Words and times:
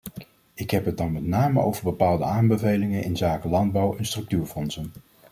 Ik 0.53 0.71
heb 0.71 0.85
het 0.85 0.97
dan 0.97 1.11
met 1.11 1.23
name 1.25 1.61
over 1.61 1.83
bepaalde 1.83 2.23
aanbevelingen 2.23 3.03
inzake 3.03 3.47
landbouw- 3.47 3.95
en 3.97 4.05
structuurfondsen. 4.05 4.91